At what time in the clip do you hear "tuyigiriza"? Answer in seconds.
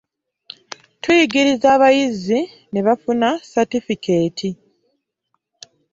1.01-1.67